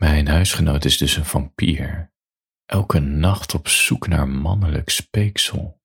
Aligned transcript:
Mijn 0.00 0.28
huisgenoot 0.28 0.84
is 0.84 0.98
dus 0.98 1.16
een 1.16 1.24
vampier, 1.24 2.12
elke 2.64 2.98
nacht 2.98 3.54
op 3.54 3.68
zoek 3.68 4.06
naar 4.06 4.28
mannelijk 4.28 4.88
speeksel, 4.88 5.82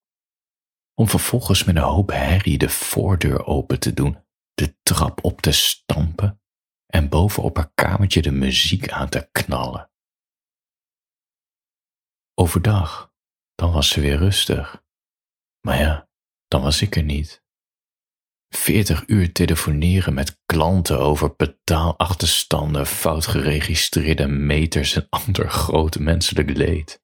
om 0.94 1.08
vervolgens 1.08 1.64
met 1.64 1.76
een 1.76 1.82
hoop 1.82 2.10
herrie 2.10 2.58
de 2.58 2.70
voordeur 2.70 3.46
open 3.46 3.80
te 3.80 3.94
doen, 3.94 4.24
de 4.54 4.78
trap 4.84 5.24
op 5.24 5.42
te 5.42 5.52
stampen 5.52 6.42
en 6.86 7.10
bovenop 7.10 7.56
haar 7.58 7.72
kamertje 7.74 8.22
de 8.22 8.32
muziek 8.32 8.90
aan 8.90 9.10
te 9.10 9.30
knallen. 9.32 9.92
Overdag, 12.34 13.14
dan 13.56 13.72
was 13.72 13.90
ze 13.90 14.02
weer 14.02 14.18
rustig. 14.18 14.84
Maar 15.62 15.80
ja, 15.80 16.10
dan 16.48 16.62
was 16.62 16.82
ik 16.82 16.96
er 16.96 17.04
niet. 17.04 17.45
Veertig 18.56 19.04
uur 19.08 19.32
telefoneren 19.32 20.14
met 20.14 20.42
klanten 20.46 21.00
over 21.00 21.36
betaalachterstanden, 21.36 22.86
fout 22.86 23.28
geregistreerde 23.28 24.28
meters 24.28 24.96
en 24.96 25.08
ander 25.26 25.50
grote 25.50 26.02
menselijk 26.02 26.50
leed. 26.58 27.04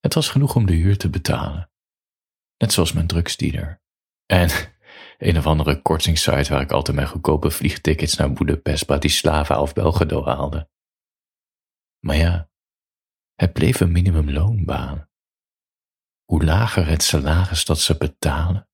Het 0.00 0.14
was 0.14 0.28
genoeg 0.28 0.54
om 0.54 0.66
de 0.66 0.72
huur 0.72 0.98
te 0.98 1.10
betalen. 1.10 1.70
Net 2.56 2.72
zoals 2.72 2.92
mijn 2.92 3.06
drugsdealer. 3.06 3.82
En 4.26 4.50
een 5.28 5.38
of 5.38 5.46
andere 5.46 5.82
kortingssite 5.82 6.52
waar 6.52 6.62
ik 6.62 6.72
altijd 6.72 6.96
mijn 6.96 7.08
goedkope 7.08 7.50
vliegtickets 7.50 8.16
naar 8.16 8.32
Budapest, 8.32 8.86
Bratislava 8.86 9.60
of 9.60 9.72
Belgrado 9.72 10.24
haalde. 10.24 10.70
Maar 11.98 12.16
ja, 12.16 12.50
het 13.34 13.52
bleef 13.52 13.80
een 13.80 13.92
minimumloonbaan. 13.92 15.08
Hoe 16.24 16.44
lager 16.44 16.86
het 16.86 17.02
salaris 17.02 17.64
dat 17.64 17.80
ze 17.80 17.96
betalen, 17.96 18.67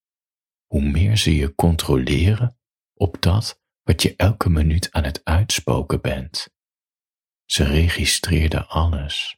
hoe 0.74 0.91
meer 0.91 1.16
ze 1.16 1.37
je 1.37 1.55
controleren 1.55 2.59
op 2.95 3.16
dat 3.20 3.60
wat 3.83 4.02
je 4.02 4.16
elke 4.16 4.51
minuut 4.51 4.92
aan 4.92 5.05
het 5.05 5.20
uitspoken 5.24 6.00
bent. 6.00 6.48
Ze 7.45 7.64
registreerden 7.64 8.69
alles. 8.69 9.37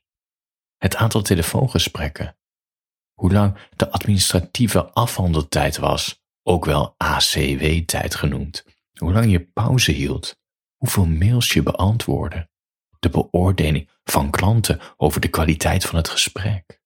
Het 0.76 0.96
aantal 0.96 1.22
telefoongesprekken, 1.22 2.36
hoe 3.12 3.32
lang 3.32 3.58
de 3.76 3.90
administratieve 3.90 4.84
afhandeltijd 4.84 5.76
was, 5.76 6.22
ook 6.42 6.64
wel 6.64 6.94
ACW-tijd 6.96 8.14
genoemd, 8.14 8.64
hoe 8.98 9.12
lang 9.12 9.30
je 9.30 9.46
pauze 9.46 9.92
hield, 9.92 10.36
hoeveel 10.76 11.06
mails 11.06 11.52
je 11.52 11.62
beantwoordde, 11.62 12.48
de 12.98 13.10
beoordeling 13.10 13.90
van 14.04 14.30
klanten 14.30 14.80
over 14.96 15.20
de 15.20 15.28
kwaliteit 15.28 15.84
van 15.84 15.96
het 15.96 16.08
gesprek. 16.08 16.82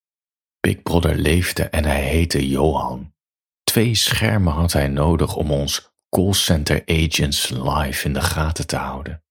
Big 0.61 0.83
Brother 0.83 1.17
leefde 1.17 1.63
en 1.63 1.85
hij 1.85 2.03
heette 2.03 2.49
Johan. 2.49 3.19
Twee 3.71 3.95
schermen 3.95 4.53
had 4.53 4.73
hij 4.73 4.89
nodig 4.89 5.37
om 5.37 5.51
ons 5.51 5.93
callcenter 6.09 6.83
agents 6.87 7.49
live 7.49 8.07
in 8.07 8.13
de 8.13 8.21
gaten 8.21 8.67
te 8.67 8.77
houden. 8.77 9.25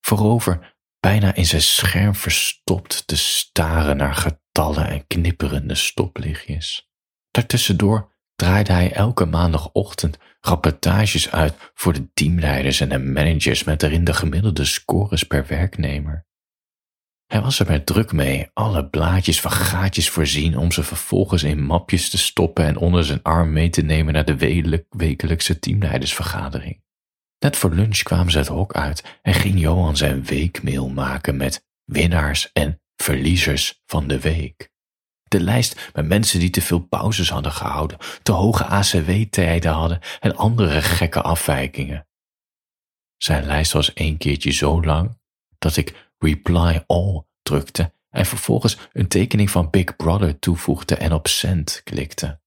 Voorover 0.00 0.76
bijna 1.00 1.34
in 1.34 1.46
zijn 1.46 1.62
scherm 1.62 2.14
verstopt 2.14 3.06
te 3.06 3.16
staren 3.16 3.96
naar 3.96 4.14
getallen 4.14 4.88
en 4.88 5.06
knipperende 5.06 5.74
stoplichtjes. 5.74 6.90
Daartussendoor 7.30 8.12
draaide 8.34 8.72
hij 8.72 8.92
elke 8.92 9.24
maandagochtend 9.24 10.18
rapportages 10.40 11.30
uit 11.30 11.54
voor 11.74 11.92
de 11.92 12.12
teamleiders 12.14 12.80
en 12.80 12.88
de 12.88 12.98
managers 12.98 13.64
met 13.64 13.82
erin 13.82 14.04
de 14.04 14.14
gemiddelde 14.14 14.64
scores 14.64 15.22
per 15.22 15.46
werknemer. 15.46 16.26
Hij 17.26 17.40
was 17.40 17.58
er 17.58 17.66
met 17.66 17.86
druk 17.86 18.12
mee 18.12 18.50
alle 18.52 18.88
blaadjes 18.88 19.40
van 19.40 19.50
gaatjes 19.50 20.10
voorzien 20.10 20.58
om 20.58 20.72
ze 20.72 20.82
vervolgens 20.82 21.42
in 21.42 21.62
mapjes 21.64 22.10
te 22.10 22.18
stoppen 22.18 22.64
en 22.64 22.76
onder 22.76 23.04
zijn 23.04 23.22
arm 23.22 23.52
mee 23.52 23.70
te 23.70 23.82
nemen 23.82 24.12
naar 24.12 24.24
de 24.24 24.84
wekelijkse 24.88 25.58
teamleidersvergadering. 25.58 26.82
Net 27.38 27.56
voor 27.56 27.74
lunch 27.74 27.98
kwamen 27.98 28.32
ze 28.32 28.38
het 28.38 28.48
hok 28.48 28.74
uit 28.74 29.18
en 29.22 29.34
ging 29.34 29.60
Johan 29.60 29.96
zijn 29.96 30.24
weekmail 30.24 30.88
maken 30.88 31.36
met 31.36 31.66
winnaars 31.84 32.52
en 32.52 32.80
verliezers 32.96 33.82
van 33.86 34.06
de 34.06 34.20
week. 34.20 34.72
De 35.28 35.40
lijst 35.40 35.90
met 35.92 36.06
mensen 36.06 36.40
die 36.40 36.50
te 36.50 36.62
veel 36.62 36.80
pauzes 36.80 37.30
hadden 37.30 37.52
gehouden, 37.52 37.98
te 38.22 38.32
hoge 38.32 38.64
ACW-tijden 38.64 39.72
hadden 39.72 40.00
en 40.20 40.36
andere 40.36 40.82
gekke 40.82 41.22
afwijkingen. 41.22 42.06
Zijn 43.16 43.44
lijst 43.44 43.72
was 43.72 43.90
een 43.94 44.16
keertje 44.16 44.50
zo 44.50 44.82
lang 44.82 45.18
dat 45.58 45.76
ik 45.76 46.03
reply 46.18 46.84
all 46.86 47.24
drukte 47.42 47.92
en 48.10 48.26
vervolgens 48.26 48.78
een 48.92 49.08
tekening 49.08 49.50
van 49.50 49.70
Big 49.70 49.96
Brother 49.96 50.38
toevoegde 50.38 50.94
en 50.94 51.12
op 51.12 51.28
send 51.28 51.80
klikte. 51.84 52.40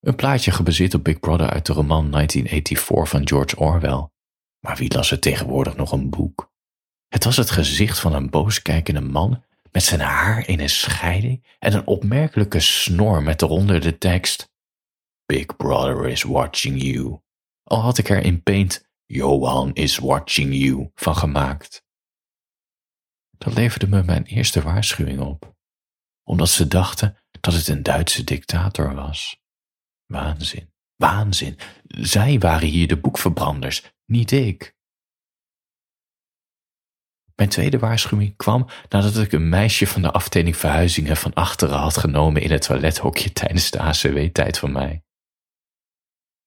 Een 0.00 0.16
plaatje 0.16 0.50
gebaseerd 0.50 0.94
op 0.94 1.04
Big 1.04 1.20
Brother 1.20 1.50
uit 1.50 1.66
de 1.66 1.72
roman 1.72 2.10
1984 2.10 3.08
van 3.08 3.28
George 3.28 3.56
Orwell. 3.56 4.08
Maar 4.60 4.76
wie 4.76 4.94
las 4.94 5.10
er 5.10 5.20
tegenwoordig 5.20 5.76
nog 5.76 5.92
een 5.92 6.10
boek? 6.10 6.52
Het 7.08 7.24
was 7.24 7.36
het 7.36 7.50
gezicht 7.50 7.98
van 7.98 8.14
een 8.14 8.30
booskijkende 8.30 9.00
man 9.00 9.44
met 9.72 9.82
zijn 9.82 10.00
haar 10.00 10.48
in 10.48 10.60
een 10.60 10.70
scheiding 10.70 11.44
en 11.58 11.74
een 11.74 11.86
opmerkelijke 11.86 12.60
snor 12.60 13.22
met 13.22 13.42
eronder 13.42 13.80
de 13.80 13.98
tekst 13.98 14.52
Big 15.26 15.56
Brother 15.56 16.08
is 16.08 16.22
watching 16.22 16.82
you. 16.82 17.20
Al 17.62 17.80
had 17.80 17.98
ik 17.98 18.08
er 18.08 18.22
in 18.22 18.42
paint 18.42 18.88
Johan 19.06 19.74
is 19.74 19.98
watching 19.98 20.54
you 20.54 20.90
van 20.94 21.16
gemaakt. 21.16 21.83
Dat 23.38 23.54
leverde 23.54 23.88
me 23.88 24.02
mijn 24.02 24.24
eerste 24.24 24.62
waarschuwing 24.62 25.20
op, 25.20 25.54
omdat 26.22 26.48
ze 26.48 26.68
dachten 26.68 27.16
dat 27.40 27.54
het 27.54 27.68
een 27.68 27.82
Duitse 27.82 28.24
dictator 28.24 28.94
was. 28.94 29.42
Waanzin, 30.06 30.72
waanzin. 30.96 31.58
Zij 31.86 32.38
waren 32.38 32.68
hier 32.68 32.88
de 32.88 33.00
boekverbranders, 33.00 33.94
niet 34.04 34.30
ik. 34.30 34.74
Mijn 37.34 37.48
tweede 37.48 37.78
waarschuwing 37.78 38.36
kwam 38.36 38.68
nadat 38.88 39.16
ik 39.16 39.32
een 39.32 39.48
meisje 39.48 39.86
van 39.86 40.02
de 40.02 40.10
afdeling 40.10 40.56
verhuizingen 40.56 41.16
van 41.16 41.34
achteren 41.34 41.78
had 41.78 41.96
genomen 41.96 42.42
in 42.42 42.50
het 42.50 42.62
toilethokje 42.62 43.32
tijdens 43.32 43.70
de 43.70 43.80
ACW-tijd 43.80 44.58
van 44.58 44.72
mij. 44.72 45.04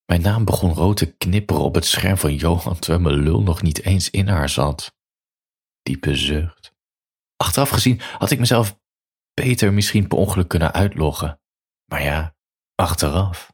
Mijn 0.06 0.22
naam 0.22 0.46
begon 0.46 0.74
rood 0.74 0.98
te 0.98 1.18
knipperen 1.18 1.64
op 1.64 1.76
het 1.76 1.86
scherm 1.86 2.18
van 2.18 2.36
Johan 2.36 2.80
terwijl 2.80 3.04
mijn 3.04 3.24
lul 3.24 3.42
nog 3.42 3.62
niet 3.62 3.84
eens 3.84 4.10
in 4.10 4.28
haar 4.28 4.50
zat. 4.50 4.96
Diepe 5.82 6.16
zucht. 6.16 6.57
Achteraf 7.38 7.70
gezien 7.70 8.02
had 8.18 8.32
ik 8.32 8.40
mezelf 8.40 8.80
beter 9.34 9.74
misschien 9.74 10.08
per 10.08 10.18
ongeluk 10.18 10.48
kunnen 10.48 10.74
uitloggen. 10.74 11.40
Maar 11.86 12.04
ja, 12.04 12.36
achteraf. 12.76 13.54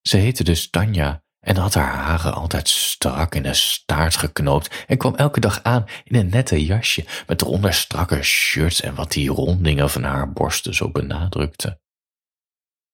Ze 0.00 0.16
heette 0.16 0.44
dus 0.44 0.70
Tanja 0.70 1.24
en 1.40 1.56
had 1.56 1.74
haar 1.74 1.94
haren 1.94 2.34
altijd 2.34 2.68
strak 2.68 3.34
in 3.34 3.44
een 3.44 3.54
staart 3.54 4.16
geknoopt 4.16 4.84
en 4.86 4.98
kwam 4.98 5.14
elke 5.14 5.40
dag 5.40 5.62
aan 5.62 5.84
in 6.04 6.16
een 6.16 6.28
nette 6.28 6.64
jasje 6.64 7.04
met 7.26 7.42
eronder 7.42 7.74
strakke 7.74 8.22
shirts 8.22 8.80
en 8.80 8.94
wat 8.94 9.12
die 9.12 9.30
rondingen 9.30 9.90
van 9.90 10.02
haar 10.02 10.32
borsten 10.32 10.74
zo 10.74 10.90
benadrukte. 10.90 11.80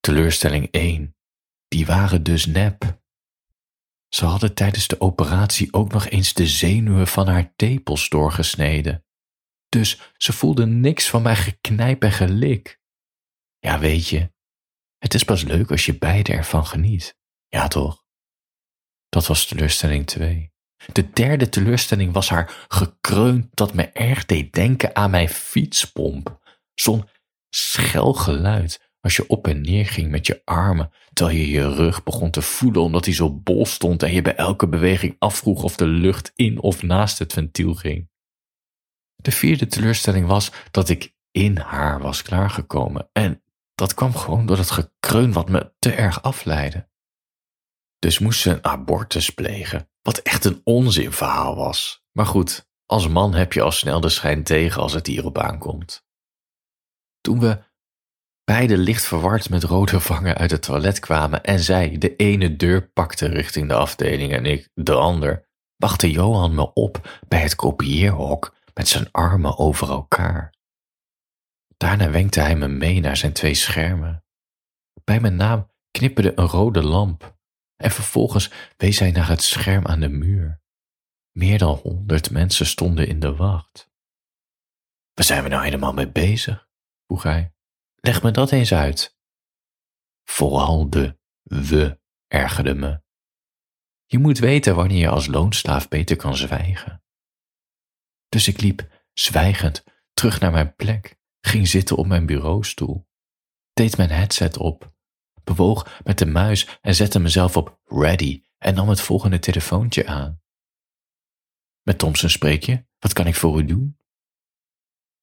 Teleurstelling 0.01 0.69
1. 0.71 1.17
Die 1.69 1.87
waren 1.87 2.23
dus 2.23 2.47
nep. 2.47 3.01
Ze 4.09 4.25
hadden 4.25 4.55
tijdens 4.55 4.89
de 4.89 5.01
operatie 5.01 5.73
ook 5.73 5.93
nog 5.93 6.09
eens 6.09 6.35
de 6.35 6.47
zenuwen 6.47 7.07
van 7.07 7.29
haar 7.29 7.53
tepels 7.57 8.09
doorgesneden. 8.09 9.05
Dus 9.71 10.13
ze 10.17 10.33
voelde 10.33 10.67
niks 10.67 11.09
van 11.09 11.23
mijn 11.23 11.37
geknijp 11.37 12.03
en 12.03 12.13
gelik. 12.13 12.81
Ja, 13.59 13.79
weet 13.79 14.09
je, 14.09 14.33
het 14.99 15.15
is 15.15 15.25
pas 15.25 15.43
leuk 15.43 15.71
als 15.71 15.87
je 15.87 15.99
beide 15.99 16.33
ervan 16.33 16.67
geniet. 16.67 17.19
Ja, 17.49 17.69
toch? 17.69 18.05
Dat 19.09 19.27
was 19.27 19.47
teleurstelling 19.47 20.07
2. 20.07 20.53
De 20.93 21.11
derde 21.11 21.49
teleurstelling 21.49 22.13
was 22.13 22.29
haar 22.29 22.67
gekreun 22.69 23.51
dat 23.55 23.75
me 23.75 23.83
erg 23.83 24.27
deed 24.27 24.53
denken 24.53 24.97
aan 24.97 25.11
mijn 25.11 25.29
fietspomp. 25.29 26.39
Zo'n 26.75 27.09
schel 27.49 28.13
geluid 28.13 28.91
als 29.01 29.17
je 29.17 29.27
op 29.27 29.47
en 29.47 29.61
neer 29.61 29.87
ging 29.87 30.11
met 30.11 30.27
je 30.27 30.43
armen, 30.45 30.93
terwijl 31.13 31.39
je 31.39 31.49
je 31.49 31.75
rug 31.75 32.03
begon 32.03 32.31
te 32.31 32.43
voelen 32.43 32.83
omdat 32.83 33.05
hij 33.05 33.15
zo 33.15 33.31
bol 33.31 33.67
stond 33.67 34.03
en 34.03 34.13
je 34.13 34.23
bij 34.23 34.35
elke 34.35 34.69
beweging 34.69 35.17
afvroeg 35.19 35.63
of 35.63 35.77
de 35.77 35.87
lucht 35.87 36.33
in 36.35 36.61
of 36.61 36.83
naast 36.83 37.19
het 37.19 37.33
ventiel 37.33 37.75
ging. 37.75 38.10
De 39.23 39.33
vierde 39.33 39.67
teleurstelling 39.67 40.27
was 40.27 40.53
dat 40.71 40.89
ik 40.89 41.15
in 41.31 41.59
haar 41.59 42.01
was 42.01 42.23
klaargekomen 42.23 43.09
en 43.13 43.43
dat 43.75 43.95
kwam 43.95 44.15
gewoon 44.15 44.47
door 44.47 44.57
dat 44.57 44.71
gekreun 44.71 45.33
wat 45.33 45.49
me 45.49 45.73
te 45.79 45.93
erg 45.93 46.23
afleidde. 46.23 46.89
Dus 47.99 48.19
moest 48.19 48.41
ze 48.41 48.51
een 48.51 48.65
abortus 48.65 49.31
plegen, 49.31 49.89
wat 50.03 50.19
echt 50.19 50.45
een 50.45 50.61
onzinverhaal 50.65 51.57
was. 51.57 52.05
Maar 52.13 52.27
goed, 52.27 52.69
als 52.87 53.09
man 53.09 53.35
heb 53.35 53.53
je 53.53 53.63
al 53.63 53.73
snel 53.73 54.01
de 54.01 54.09
schijn 54.09 54.43
tegen 54.43 54.83
als 54.83 54.93
het 54.93 55.07
hierop 55.07 55.39
aankomt. 55.39 56.05
Toen 57.21 57.41
we 57.41 57.63
beide 58.45 58.77
licht 58.79 59.05
verward 59.05 59.51
met 59.51 59.63
rode 59.63 60.01
vangen 60.01 60.37
uit 60.37 60.51
het 60.51 60.63
toilet 60.63 60.99
kwamen 60.99 61.45
en 61.45 61.61
zij 61.61 61.99
de 61.99 62.17
ene 62.17 62.57
deur 62.57 62.89
pakte 62.89 63.27
richting 63.27 63.69
de 63.69 63.75
afdeling 63.75 64.33
en 64.33 64.47
ik 64.47 64.69
de 64.75 64.95
ander, 64.95 65.49
wachtte 65.77 66.11
Johan 66.11 66.55
me 66.55 66.73
op 66.73 67.21
bij 67.29 67.41
het 67.41 67.55
kopieerhok 67.55 68.55
met 68.75 68.89
zijn 68.89 69.09
armen 69.11 69.59
over 69.59 69.91
elkaar. 69.91 70.55
Daarna 71.77 72.11
wenkte 72.11 72.41
hij 72.41 72.57
me 72.57 72.69
mee 72.69 73.01
naar 73.01 73.17
zijn 73.17 73.33
twee 73.33 73.55
schermen. 73.55 74.25
Bij 75.05 75.21
mijn 75.21 75.37
naam 75.37 75.71
knipperde 75.91 76.33
een 76.39 76.47
rode 76.47 76.83
lamp 76.83 77.39
en 77.77 77.91
vervolgens 77.91 78.51
wees 78.77 78.99
hij 78.99 79.11
naar 79.11 79.29
het 79.29 79.43
scherm 79.43 79.87
aan 79.87 80.01
de 80.01 80.09
muur. 80.09 80.61
Meer 81.31 81.59
dan 81.59 81.75
honderd 81.83 82.31
mensen 82.31 82.67
stonden 82.67 83.09
in 83.09 83.21
de 83.21 83.37
wacht. 83.37 83.91
Waar 85.15 85.25
zijn 85.25 85.43
we 85.43 85.49
nou 85.49 85.65
helemaal 85.65 85.93
mee 85.93 86.11
bezig? 86.11 86.69
vroeg 87.07 87.23
hij. 87.23 87.53
Leg 87.97 88.23
me 88.23 88.31
dat 88.31 88.53
eens 88.53 88.73
uit. 88.73 89.17
Vooral 90.25 90.91
de 90.91 91.19
we 91.43 92.01
ergerde 92.27 92.75
me. 92.75 93.03
Je 94.07 94.19
moet 94.19 94.39
weten 94.39 94.75
wanneer 94.75 94.99
je 94.99 95.09
als 95.09 95.27
loonslaaf 95.27 95.89
beter 95.89 96.17
kan 96.17 96.37
zwijgen. 96.37 97.03
Dus 98.31 98.49
ik 98.49 98.61
liep, 98.61 98.89
zwijgend, 99.13 99.85
terug 100.13 100.41
naar 100.41 100.51
mijn 100.51 100.75
plek, 100.75 101.19
ging 101.41 101.69
zitten 101.69 101.97
op 101.97 102.07
mijn 102.07 102.27
bureaustoel, 102.27 103.09
deed 103.73 103.97
mijn 103.97 104.11
headset 104.11 104.57
op, 104.57 104.93
bewoog 105.45 106.01
met 106.05 106.19
de 106.19 106.27
muis 106.27 106.79
en 106.81 106.95
zette 106.95 107.19
mezelf 107.19 107.57
op 107.57 107.81
ready 107.85 108.43
en 108.59 108.75
nam 108.75 108.89
het 108.89 109.01
volgende 109.01 109.39
telefoontje 109.39 110.07
aan. 110.07 110.41
Met 111.83 111.99
Thompson 111.99 112.29
spreek 112.29 112.63
je? 112.63 112.85
Wat 112.99 113.13
kan 113.13 113.27
ik 113.27 113.35
voor 113.35 113.59
u 113.59 113.65
doen? 113.65 113.99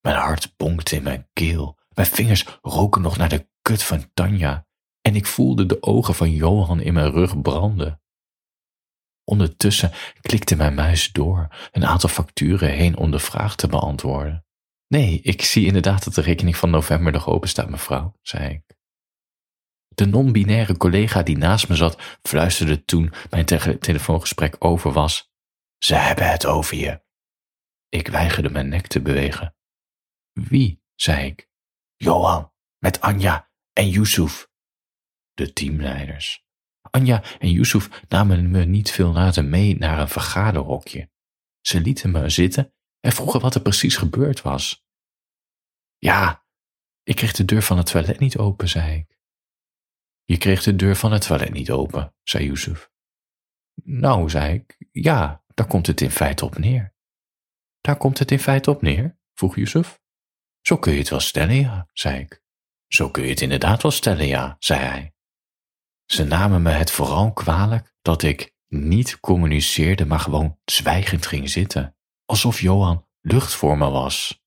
Mijn 0.01 0.15
hart 0.15 0.53
bonkte 0.57 0.95
in 0.95 1.03
mijn 1.03 1.29
keel. 1.33 1.77
Mijn 1.93 2.07
vingers 2.07 2.45
roken 2.61 3.01
nog 3.01 3.17
naar 3.17 3.29
de 3.29 3.49
kut 3.61 3.83
van 3.83 4.13
Tanja. 4.13 4.67
En 5.01 5.15
ik 5.15 5.25
voelde 5.25 5.65
de 5.65 5.81
ogen 5.81 6.15
van 6.15 6.31
Johan 6.31 6.79
in 6.79 6.93
mijn 6.93 7.11
rug 7.11 7.41
branden. 7.41 8.01
Ondertussen 9.29 9.91
klikte 10.21 10.55
mijn 10.55 10.73
muis 10.73 11.11
door 11.11 11.47
een 11.71 11.85
aantal 11.85 12.09
facturen 12.09 12.69
heen 12.69 12.97
om 12.97 13.11
de 13.11 13.19
vraag 13.19 13.55
te 13.55 13.67
beantwoorden. 13.67 14.45
Nee, 14.87 15.21
ik 15.21 15.41
zie 15.41 15.65
inderdaad 15.65 16.03
dat 16.03 16.13
de 16.13 16.21
rekening 16.21 16.57
van 16.57 16.69
november 16.69 17.11
nog 17.11 17.27
open 17.27 17.49
staat, 17.49 17.69
mevrouw, 17.69 18.13
zei 18.21 18.53
ik. 18.53 18.75
De 19.87 20.05
non-binaire 20.05 20.77
collega 20.77 21.23
die 21.23 21.37
naast 21.37 21.69
me 21.69 21.75
zat 21.75 22.17
fluisterde 22.21 22.85
toen 22.85 23.13
mijn 23.29 23.45
telefoongesprek 23.79 24.55
over 24.59 24.91
was. 24.91 25.31
Ze 25.77 25.95
hebben 25.95 26.29
het 26.29 26.45
over 26.45 26.77
je. 26.77 27.01
Ik 27.89 28.07
weigerde 28.07 28.49
mijn 28.49 28.69
nek 28.69 28.87
te 28.87 29.01
bewegen. 29.01 29.55
Wie? 30.31 30.81
zei 30.95 31.25
ik. 31.25 31.49
Johan, 31.95 32.51
met 32.77 33.01
Anja 33.01 33.51
en 33.73 33.89
Yusuf. 33.89 34.49
De 35.33 35.53
teamleiders. 35.53 36.46
Anja 36.97 37.23
en 37.39 37.51
Yusuf 37.51 38.03
namen 38.07 38.51
me 38.51 38.65
niet 38.65 38.91
veel 38.91 39.11
later 39.11 39.45
mee 39.45 39.77
naar 39.77 39.99
een 39.99 40.07
vergaderhokje. 40.07 41.09
Ze 41.61 41.81
lieten 41.81 42.11
me 42.11 42.29
zitten 42.29 42.73
en 42.99 43.11
vroegen 43.11 43.41
wat 43.41 43.55
er 43.55 43.61
precies 43.61 43.95
gebeurd 43.95 44.41
was. 44.41 44.85
Ja, 45.97 46.45
ik 47.03 47.15
kreeg 47.15 47.33
de 47.33 47.45
deur 47.45 47.61
van 47.61 47.77
het 47.77 47.85
toilet 47.85 48.19
niet 48.19 48.37
open, 48.37 48.69
zei 48.69 48.97
ik. 48.97 49.17
Je 50.23 50.37
kreeg 50.37 50.63
de 50.63 50.75
deur 50.75 50.95
van 50.95 51.11
het 51.11 51.21
toilet 51.21 51.53
niet 51.53 51.71
open, 51.71 52.15
zei 52.23 52.45
Yusuf. 52.45 52.91
Nou, 53.83 54.29
zei 54.29 54.53
ik, 54.53 54.87
ja, 54.91 55.43
daar 55.53 55.67
komt 55.67 55.87
het 55.87 56.01
in 56.01 56.11
feite 56.11 56.45
op 56.45 56.57
neer. 56.57 56.95
Daar 57.81 57.97
komt 57.97 58.19
het 58.19 58.31
in 58.31 58.39
feite 58.39 58.71
op 58.71 58.81
neer? 58.81 59.19
vroeg 59.33 59.55
Yusuf. 59.55 59.99
Zo 60.61 60.77
kun 60.77 60.91
je 60.91 60.99
het 60.99 61.09
wel 61.09 61.19
stellen, 61.19 61.55
ja, 61.55 61.89
zei 61.93 62.19
ik. 62.19 62.41
Zo 62.87 63.09
kun 63.09 63.23
je 63.23 63.29
het 63.29 63.41
inderdaad 63.41 63.81
wel 63.81 63.91
stellen, 63.91 64.27
ja, 64.27 64.55
zei 64.59 64.79
hij. 64.79 65.16
Ze 66.07 66.23
namen 66.23 66.61
me 66.61 66.69
het 66.69 66.91
vooral 66.91 67.33
kwalijk 67.33 67.93
dat 68.01 68.23
ik 68.23 68.55
niet 68.67 69.19
communiceerde, 69.19 70.05
maar 70.05 70.19
gewoon 70.19 70.57
zwijgend 70.65 71.25
ging 71.25 71.49
zitten, 71.49 71.95
alsof 72.25 72.61
Johan 72.61 73.05
lucht 73.21 73.53
voor 73.53 73.77
me 73.77 73.89
was. 73.89 74.43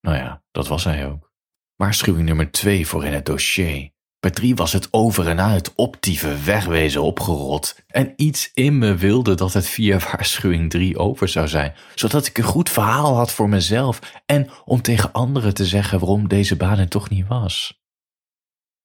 Nou 0.00 0.16
ja, 0.16 0.42
dat 0.50 0.68
was 0.68 0.84
hij 0.84 1.06
ook. 1.06 1.32
Waarschuwing 1.76 2.26
nummer 2.26 2.50
twee 2.50 2.86
voor 2.86 3.04
in 3.04 3.12
het 3.12 3.26
dossier. 3.26 3.90
Bij 4.20 4.30
drie 4.30 4.54
was 4.54 4.72
het 4.72 4.88
over 4.90 5.28
en 5.28 5.40
uit, 5.40 5.74
optieven, 5.74 6.44
wegwezen, 6.44 7.02
opgerot. 7.02 7.82
En 7.86 8.12
iets 8.16 8.50
in 8.54 8.78
me 8.78 8.94
wilde 8.94 9.34
dat 9.34 9.52
het 9.52 9.66
via 9.66 9.98
waarschuwing 10.10 10.70
drie 10.70 10.98
over 10.98 11.28
zou 11.28 11.48
zijn, 11.48 11.74
zodat 11.94 12.26
ik 12.26 12.38
een 12.38 12.44
goed 12.44 12.70
verhaal 12.70 13.16
had 13.16 13.32
voor 13.32 13.48
mezelf 13.48 14.22
en 14.26 14.50
om 14.64 14.82
tegen 14.82 15.12
anderen 15.12 15.54
te 15.54 15.66
zeggen 15.66 15.98
waarom 15.98 16.28
deze 16.28 16.56
baan 16.56 16.78
er 16.78 16.88
toch 16.88 17.10
niet 17.10 17.26
was. 17.26 17.81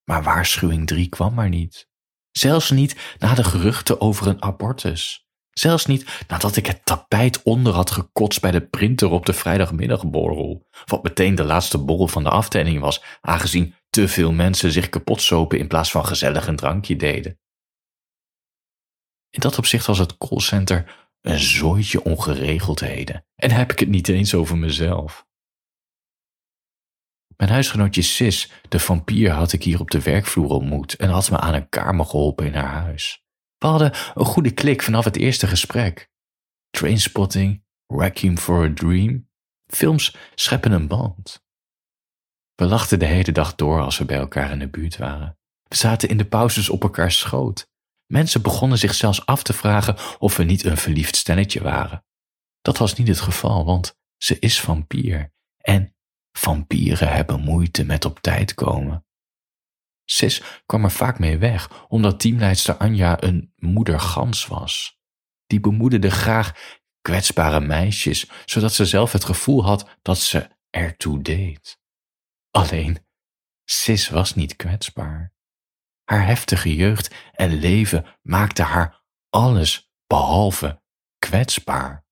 Maar 0.10 0.24
waarschuwing 0.24 0.88
drie 0.88 1.10
kwam 1.10 1.34
maar 1.34 1.50
niet. 1.50 1.88
Zelfs 2.32 2.72
niet 2.72 3.16
na 3.20 3.34
de 3.34 3.44
geruchten 3.44 4.02
over 4.02 4.28
een 4.28 4.42
abortus. 4.42 5.28
Zelfs 5.52 5.86
niet 5.86 6.26
nadat 6.28 6.56
ik 6.56 6.66
het 6.66 6.86
tapijt 6.86 7.44
onder 7.44 7.74
had 7.74 7.92
gekotst 7.92 8.42
bij 8.42 8.52
de 8.52 8.68
printer 8.68 9.10
op 9.10 9.26
de 9.26 9.34
vrijdagmiddagborrel. 9.34 10.68
Wat 10.86 11.04
meteen 11.04 11.36
de 11.36 11.44
laatste 11.44 11.78
borrel 11.78 12.08
van 12.08 12.24
de 12.24 12.30
aftelling 12.30 12.80
was, 12.80 13.04
aangezien 13.22 13.76
te 13.90 14.08
veel 14.08 14.32
mensen 14.32 14.72
zich 14.72 14.90
kapot 14.90 15.22
sopen 15.22 15.60
in 15.60 15.68
plaats 15.68 15.92
van 15.92 16.06
gezellig 16.06 16.48
een 16.48 16.56
drankje 16.56 16.96
deden. 16.96 17.40
In 19.30 19.40
dat 19.40 19.58
opzicht 19.58 19.86
was 19.86 19.98
het 19.98 20.18
callcenter 20.18 21.08
een 21.22 21.40
zooitje 21.40 22.04
ongeregeldheden. 22.04 23.26
En 23.36 23.52
heb 23.52 23.72
ik 23.72 23.80
het 23.80 23.90
niet 23.90 24.08
eens 24.08 24.34
over 24.34 24.58
mezelf. 24.58 25.27
Mijn 27.38 27.50
huisgenootje 27.50 28.02
Sis, 28.02 28.52
de 28.70 28.80
vampier, 28.80 29.32
had 29.32 29.54
ik 29.54 29.64
hier 29.64 29.80
op 29.80 29.92
de 29.92 30.02
werkvloer 30.02 30.50
ontmoet 30.50 30.96
en 30.96 31.10
had 31.10 31.32
me 31.32 31.38
aan 31.38 31.54
een 31.54 31.70
kamer 31.70 32.06
geholpen 32.06 32.46
in 32.46 32.54
haar 32.54 32.82
huis. 32.82 33.24
We 33.58 33.68
hadden 33.68 33.94
een 34.14 34.26
goede 34.26 34.52
klik 34.52 34.82
vanaf 34.82 35.04
het 35.04 35.18
eerste 35.18 35.48
gesprek. 35.48 36.10
Trainspotting, 36.70 37.64
Requiem 37.88 38.38
for 38.38 38.66
a 38.66 38.74
Dream, 38.74 39.30
films 39.68 40.16
scheppen 40.36 40.72
een 40.72 40.88
band. 40.88 41.46
We 42.56 42.66
lachten 42.66 43.00
de 43.00 43.06
hele 43.06 43.32
dag 43.32 43.56
door 43.56 43.82
als 43.82 43.98
we 43.98 44.06
bij 44.06 44.18
elkaar 44.18 44.52
in 44.52 44.60
de 44.60 44.70
buurt 44.70 44.98
waren. 44.98 45.38
We 45.64 45.76
zaten 45.76 46.10
in 46.10 46.18
de 46.18 46.26
pauzes 46.26 46.70
op 46.70 46.84
elkaars 46.84 47.20
schoot. 47.20 47.70
Mensen 48.06 48.42
begonnen 48.42 48.78
zich 48.78 48.94
zelfs 48.94 49.26
af 49.26 49.44
te 49.44 49.54
vragen 49.54 49.96
of 50.20 50.38
we 50.38 50.44
niet 50.44 50.66
een 50.66 50.78
verliefd 50.78 51.16
stelletje 51.16 51.62
waren. 51.62 52.06
Dat 52.62 52.78
was 52.78 52.94
niet 52.94 53.08
het 53.08 53.20
geval, 53.20 53.66
want 53.66 53.98
ze 54.18 54.40
is 54.40 54.62
vampier 54.62 55.34
en 55.58 55.97
vampieren 56.38 57.12
hebben 57.14 57.40
moeite 57.40 57.84
met 57.86 58.06
op 58.06 58.20
tijd 58.20 58.54
komen. 58.54 59.06
Sis 60.06 60.42
kwam 60.66 60.84
er 60.84 60.92
vaak 60.92 61.20
mee 61.20 61.38
weg, 61.38 61.86
omdat 61.88 62.20
teamleidster 62.20 62.78
Anja 62.78 63.24
een 63.24 63.54
moeder 63.56 64.00
gans 64.00 64.48
was. 64.48 65.00
Die 65.46 65.60
bemoedigde 65.60 66.10
graag 66.10 66.54
kwetsbare 67.02 67.60
meisjes, 67.60 68.30
zodat 68.46 68.74
ze 68.74 68.86
zelf 68.86 69.12
het 69.12 69.26
gevoel 69.26 69.66
had 69.66 69.98
dat 70.02 70.18
ze 70.18 70.50
ertoe 70.70 71.22
deed. 71.22 71.80
Alleen, 72.52 73.06
Sis 73.64 74.10
was 74.10 74.36
niet 74.36 74.56
kwetsbaar. 74.56 75.34
Haar 76.04 76.26
heftige 76.26 76.76
jeugd 76.76 77.16
en 77.32 77.54
leven 77.54 78.06
maakte 78.22 78.64
haar 78.64 79.04
alles 79.30 79.92
behalve 80.08 80.82
kwetsbaar. 81.20 82.06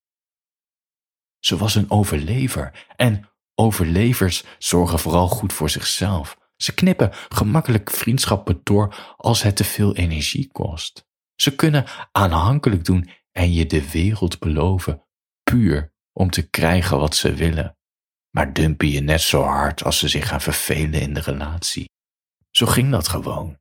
Ze 1.39 1.57
was 1.57 1.75
een 1.75 1.91
overlever 1.91 2.85
en 2.95 3.29
overlevers 3.55 4.43
zorgen 4.57 4.99
vooral 4.99 5.27
goed 5.27 5.53
voor 5.53 5.69
zichzelf. 5.69 6.37
Ze 6.55 6.73
knippen 6.73 7.09
gemakkelijk 7.29 7.89
vriendschappen 7.89 8.59
door 8.63 9.15
als 9.17 9.41
het 9.41 9.55
te 9.55 9.63
veel 9.63 9.95
energie 9.95 10.49
kost. 10.51 11.05
Ze 11.35 11.55
kunnen 11.55 11.85
aanhankelijk 12.11 12.85
doen 12.85 13.09
en 13.31 13.53
je 13.53 13.65
de 13.65 13.89
wereld 13.91 14.39
beloven, 14.39 15.03
puur 15.43 15.93
om 16.13 16.29
te 16.29 16.49
krijgen 16.49 16.97
wat 16.97 17.15
ze 17.15 17.33
willen 17.33 17.77
maar 18.35 18.53
dumpen 18.53 18.87
je 18.87 19.01
net 19.01 19.21
zo 19.21 19.43
hard 19.43 19.83
als 19.83 19.99
ze 19.99 20.07
zich 20.07 20.27
gaan 20.27 20.41
vervelen 20.41 21.01
in 21.01 21.13
de 21.13 21.19
relatie. 21.19 21.89
Zo 22.51 22.65
ging 22.65 22.91
dat 22.91 23.07
gewoon. 23.07 23.59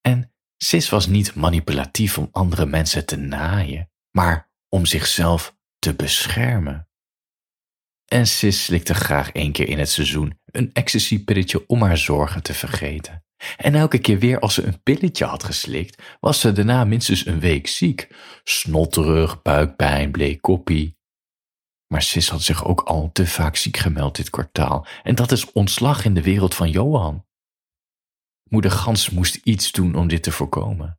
En 0.00 0.34
Sis 0.56 0.88
was 0.88 1.06
niet 1.06 1.34
manipulatief 1.34 2.18
om 2.18 2.28
andere 2.30 2.66
mensen 2.66 3.06
te 3.06 3.16
naaien, 3.16 3.90
maar 4.10 4.50
om 4.68 4.86
zichzelf 4.86 5.56
te 5.78 5.94
beschermen. 5.94 6.85
En 8.06 8.26
Sis 8.26 8.64
slikte 8.64 8.94
graag 8.94 9.30
één 9.30 9.52
keer 9.52 9.68
in 9.68 9.78
het 9.78 9.90
seizoen 9.90 10.38
een 10.44 10.70
ecstasy-pilletje 10.72 11.64
om 11.66 11.82
haar 11.82 11.98
zorgen 11.98 12.42
te 12.42 12.54
vergeten. 12.54 13.24
En 13.56 13.74
elke 13.74 13.98
keer 13.98 14.18
weer 14.18 14.38
als 14.38 14.54
ze 14.54 14.62
een 14.62 14.82
pilletje 14.82 15.24
had 15.24 15.44
geslikt, 15.44 16.02
was 16.20 16.40
ze 16.40 16.52
daarna 16.52 16.84
minstens 16.84 17.26
een 17.26 17.40
week 17.40 17.66
ziek. 17.66 18.08
Snotterig, 18.44 19.42
buikpijn, 19.42 20.10
bleek 20.10 20.40
koppie. 20.40 20.96
Maar 21.86 22.02
Sis 22.02 22.28
had 22.28 22.42
zich 22.42 22.64
ook 22.64 22.80
al 22.80 23.10
te 23.12 23.26
vaak 23.26 23.56
ziek 23.56 23.76
gemeld 23.76 24.16
dit 24.16 24.30
kwartaal 24.30 24.86
en 25.02 25.14
dat 25.14 25.32
is 25.32 25.52
ontslag 25.52 26.04
in 26.04 26.14
de 26.14 26.22
wereld 26.22 26.54
van 26.54 26.70
Johan. 26.70 27.26
Moeder 28.50 28.70
Gans 28.70 29.10
moest 29.10 29.34
iets 29.34 29.72
doen 29.72 29.94
om 29.94 30.08
dit 30.08 30.22
te 30.22 30.32
voorkomen. 30.32 30.98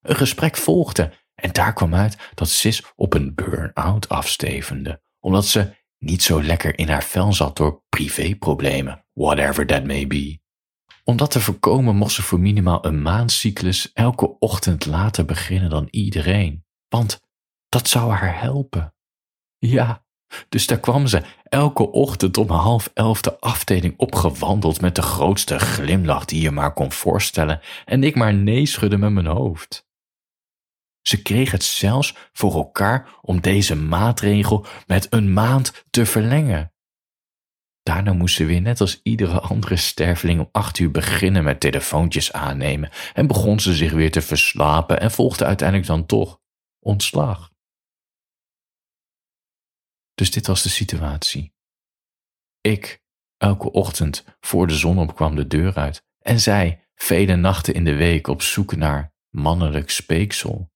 Een 0.00 0.16
gesprek 0.16 0.56
volgde 0.56 1.12
en 1.34 1.52
daar 1.52 1.72
kwam 1.72 1.94
uit 1.94 2.16
dat 2.34 2.48
Sis 2.48 2.82
op 2.94 3.14
een 3.14 3.34
burn-out 3.34 4.08
afstevende, 4.08 5.02
omdat 5.20 5.46
ze 5.46 5.74
niet 5.98 6.22
zo 6.22 6.42
lekker 6.42 6.78
in 6.78 6.88
haar 6.88 7.04
vel 7.04 7.32
zat 7.32 7.56
door 7.56 7.82
privéproblemen, 7.88 9.04
whatever 9.12 9.66
that 9.66 9.84
may 9.84 10.06
be. 10.06 10.38
Om 11.04 11.16
dat 11.16 11.30
te 11.30 11.40
voorkomen 11.40 11.96
mocht 11.96 12.12
ze 12.12 12.22
voor 12.22 12.40
minimaal 12.40 12.84
een 12.84 13.02
maandcyclus 13.02 13.92
elke 13.92 14.38
ochtend 14.38 14.86
later 14.86 15.24
beginnen 15.24 15.70
dan 15.70 15.88
iedereen, 15.90 16.64
want 16.88 17.20
dat 17.68 17.88
zou 17.88 18.12
haar 18.12 18.40
helpen. 18.40 18.94
Ja, 19.58 20.04
dus 20.48 20.66
daar 20.66 20.80
kwam 20.80 21.06
ze 21.06 21.22
elke 21.42 21.90
ochtend 21.90 22.38
om 22.38 22.48
half 22.48 22.90
elf 22.94 23.20
de 23.20 23.40
afdeling 23.40 23.94
opgewandeld 23.96 24.80
met 24.80 24.94
de 24.94 25.02
grootste 25.02 25.58
glimlach 25.58 26.24
die 26.24 26.40
je 26.40 26.50
maar 26.50 26.72
kon 26.72 26.92
voorstellen 26.92 27.60
en 27.84 28.04
ik 28.04 28.14
maar 28.14 28.34
nee 28.34 28.66
schudde 28.66 28.96
met 28.96 29.12
mijn 29.12 29.26
hoofd. 29.26 29.85
Ze 31.08 31.22
kreeg 31.22 31.50
het 31.50 31.64
zelfs 31.64 32.14
voor 32.32 32.54
elkaar 32.54 33.18
om 33.20 33.40
deze 33.40 33.74
maatregel 33.74 34.66
met 34.86 35.06
een 35.12 35.32
maand 35.32 35.84
te 35.90 36.06
verlengen. 36.06 36.72
Daarna 37.82 38.12
moest 38.12 38.34
ze 38.34 38.44
weer 38.44 38.60
net 38.60 38.80
als 38.80 39.00
iedere 39.02 39.40
andere 39.40 39.76
sterveling 39.76 40.40
om 40.40 40.48
acht 40.52 40.78
uur 40.78 40.90
beginnen 40.90 41.44
met 41.44 41.60
telefoontjes 41.60 42.32
aannemen 42.32 42.90
en 43.14 43.26
begon 43.26 43.60
ze 43.60 43.74
zich 43.74 43.92
weer 43.92 44.10
te 44.10 44.22
verslapen 44.22 45.00
en 45.00 45.10
volgde 45.10 45.44
uiteindelijk 45.44 45.88
dan 45.88 46.06
toch 46.06 46.40
ontslag. 46.80 47.50
Dus 50.14 50.30
dit 50.30 50.46
was 50.46 50.62
de 50.62 50.68
situatie. 50.68 51.54
Ik, 52.60 53.02
elke 53.36 53.72
ochtend 53.72 54.24
voor 54.40 54.66
de 54.66 54.74
zon 54.74 54.98
opkwam 54.98 55.36
de 55.36 55.46
deur 55.46 55.74
uit 55.74 56.04
en 56.18 56.40
zij 56.40 56.88
vele 56.94 57.36
nachten 57.36 57.74
in 57.74 57.84
de 57.84 57.94
week 57.94 58.26
op 58.26 58.42
zoek 58.42 58.76
naar 58.76 59.14
mannelijk 59.30 59.90
speeksel. 59.90 60.74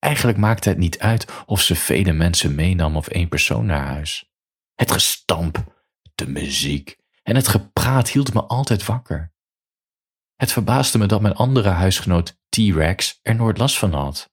Eigenlijk 0.00 0.38
maakte 0.38 0.68
het 0.68 0.78
niet 0.78 0.98
uit 0.98 1.32
of 1.46 1.60
ze 1.60 1.76
vele 1.76 2.12
mensen 2.12 2.54
meenam 2.54 2.96
of 2.96 3.08
één 3.08 3.28
persoon 3.28 3.66
naar 3.66 3.86
huis. 3.86 4.30
Het 4.74 4.90
gestamp, 4.90 5.84
de 6.14 6.28
muziek 6.28 6.96
en 7.22 7.36
het 7.36 7.48
gepraat 7.48 8.10
hield 8.10 8.34
me 8.34 8.42
altijd 8.42 8.86
wakker. 8.86 9.32
Het 10.36 10.52
verbaasde 10.52 10.98
me 10.98 11.06
dat 11.06 11.20
mijn 11.20 11.34
andere 11.34 11.68
huisgenoot 11.68 12.38
T-Rex 12.48 13.18
er 13.22 13.34
nooit 13.34 13.58
last 13.58 13.78
van 13.78 13.92
had. 13.92 14.32